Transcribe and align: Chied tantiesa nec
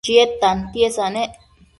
Chied 0.05 0.31
tantiesa 0.41 1.05
nec 1.15 1.31